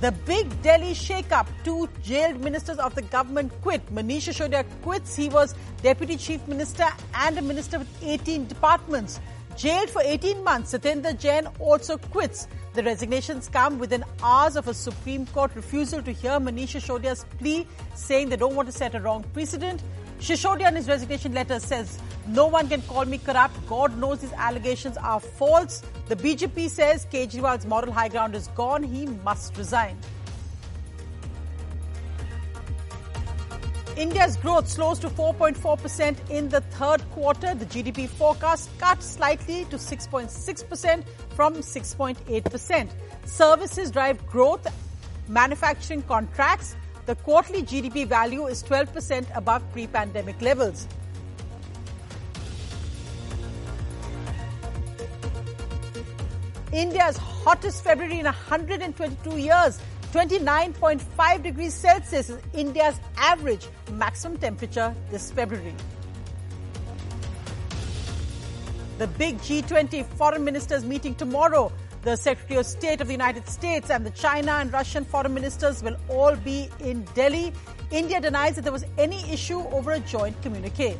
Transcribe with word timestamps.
The 0.00 0.12
big 0.12 0.62
Delhi 0.62 0.94
shake-up. 0.94 1.48
Two 1.64 1.88
jailed 2.04 2.40
ministers 2.40 2.78
of 2.78 2.94
the 2.94 3.02
government 3.02 3.52
quit. 3.62 3.84
Manish 3.92 4.28
Sisodia 4.28 4.64
quits. 4.82 5.16
He 5.16 5.28
was 5.28 5.56
deputy 5.82 6.16
chief 6.16 6.46
minister 6.46 6.86
and 7.14 7.36
a 7.36 7.42
minister 7.42 7.80
with 7.80 8.04
18 8.04 8.46
departments. 8.46 9.18
Jailed 9.56 9.90
for 9.90 10.00
18 10.00 10.44
months, 10.44 10.72
Satyendra 10.72 11.18
Jain 11.18 11.48
also 11.58 11.98
quits. 11.98 12.46
The 12.74 12.84
resignations 12.84 13.48
come 13.48 13.80
within 13.80 14.04
hours 14.22 14.54
of 14.54 14.68
a 14.68 14.74
Supreme 14.74 15.26
Court 15.26 15.50
refusal 15.56 16.00
to 16.02 16.12
hear 16.12 16.38
Manish 16.38 16.78
Sisodia's 16.78 17.26
plea, 17.38 17.66
saying 17.96 18.28
they 18.28 18.36
don't 18.36 18.54
want 18.54 18.68
to 18.68 18.72
set 18.72 18.94
a 18.94 19.00
wrong 19.00 19.24
precedent. 19.34 19.82
Sisodia 20.18 20.68
in 20.68 20.76
his 20.76 20.88
resignation 20.88 21.32
letter 21.32 21.60
says, 21.60 21.98
No 22.26 22.46
one 22.46 22.68
can 22.68 22.82
call 22.82 23.04
me 23.04 23.18
corrupt. 23.18 23.54
God 23.68 23.96
knows 23.98 24.20
these 24.20 24.32
allegations 24.32 24.96
are 24.96 25.20
false. 25.20 25.82
The 26.08 26.16
BJP 26.16 26.68
says 26.68 27.06
Kejriwal's 27.06 27.66
moral 27.66 27.92
high 27.92 28.08
ground 28.08 28.34
is 28.34 28.48
gone. 28.48 28.82
He 28.82 29.06
must 29.06 29.56
resign. 29.56 29.96
India's 33.98 34.36
growth 34.36 34.68
slows 34.68 35.00
to 35.00 35.08
4.4% 35.08 36.30
in 36.30 36.48
the 36.48 36.60
third 36.60 37.02
quarter. 37.10 37.54
The 37.54 37.66
GDP 37.66 38.08
forecast 38.08 38.70
cut 38.78 39.02
slightly 39.02 39.64
to 39.66 39.76
6.6% 39.76 41.04
from 41.30 41.54
6.8%. 41.54 42.90
Services 43.24 43.90
drive 43.90 44.24
growth, 44.26 44.66
manufacturing 45.28 46.02
contracts. 46.02 46.76
The 47.08 47.14
quarterly 47.14 47.62
GDP 47.62 48.06
value 48.06 48.48
is 48.48 48.62
12% 48.62 49.34
above 49.34 49.62
pre 49.72 49.86
pandemic 49.86 50.42
levels. 50.42 50.86
India's 56.70 57.16
hottest 57.16 57.82
February 57.82 58.18
in 58.18 58.26
122 58.26 59.38
years. 59.38 59.80
29.5 60.12 61.42
degrees 61.42 61.72
Celsius 61.72 62.28
is 62.28 62.38
India's 62.52 63.00
average 63.16 63.66
maximum 63.92 64.36
temperature 64.36 64.94
this 65.10 65.30
February. 65.30 65.74
The 68.98 69.06
big 69.06 69.38
G20 69.38 70.04
foreign 70.18 70.44
ministers 70.44 70.84
meeting 70.84 71.14
tomorrow. 71.14 71.72
The 72.02 72.16
Secretary 72.16 72.60
of 72.60 72.66
State 72.66 73.00
of 73.00 73.08
the 73.08 73.12
United 73.12 73.48
States 73.48 73.90
and 73.90 74.06
the 74.06 74.10
China 74.10 74.52
and 74.52 74.72
Russian 74.72 75.04
foreign 75.04 75.34
ministers 75.34 75.82
will 75.82 75.96
all 76.08 76.36
be 76.36 76.68
in 76.78 77.02
Delhi. 77.14 77.52
India 77.90 78.20
denies 78.20 78.54
that 78.54 78.62
there 78.62 78.72
was 78.72 78.84
any 78.98 79.20
issue 79.32 79.58
over 79.70 79.92
a 79.92 80.00
joint 80.00 80.40
communique. 80.40 80.96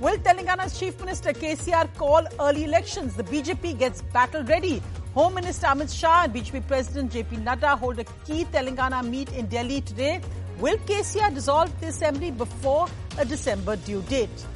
Will 0.00 0.16
Telangana's 0.18 0.76
Chief 0.76 0.98
Minister 0.98 1.32
KCR 1.32 1.94
call 1.94 2.26
early 2.40 2.64
elections? 2.64 3.14
The 3.14 3.22
BJP 3.22 3.78
gets 3.78 4.02
battle 4.02 4.42
ready. 4.42 4.82
Home 5.14 5.34
Minister 5.34 5.68
Amit 5.68 5.96
Shah 5.96 6.24
and 6.24 6.34
BJP 6.34 6.66
President 6.66 7.12
JP 7.12 7.44
Nadda 7.44 7.78
hold 7.78 8.00
a 8.00 8.04
key 8.26 8.44
Telangana 8.46 9.08
meet 9.08 9.32
in 9.34 9.46
Delhi 9.46 9.80
today. 9.82 10.20
Will 10.58 10.78
KCR 10.78 11.32
dissolve 11.32 11.80
the 11.80 11.86
assembly 11.86 12.32
before 12.32 12.88
a 13.18 13.24
December 13.24 13.76
due 13.76 14.02
date? 14.02 14.46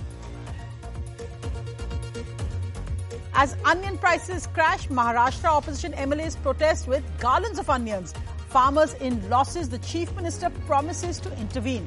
As 3.38 3.54
onion 3.66 3.98
prices 3.98 4.46
crash, 4.46 4.88
Maharashtra 4.88 5.50
opposition 5.50 5.92
MLAs 5.92 6.40
protest 6.42 6.88
with 6.88 7.04
garlands 7.20 7.58
of 7.58 7.68
onions. 7.68 8.14
Farmers 8.48 8.94
in 8.94 9.28
losses, 9.28 9.68
the 9.68 9.78
Chief 9.80 10.10
Minister 10.16 10.48
promises 10.64 11.20
to 11.20 11.30
intervene. 11.38 11.86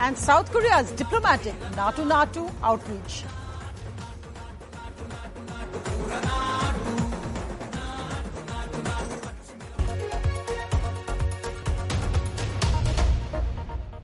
And 0.00 0.18
South 0.18 0.50
Korea's 0.50 0.90
diplomatic 0.90 1.54
NATO 1.76 2.04
NATO 2.04 2.50
outreach. 2.60 3.22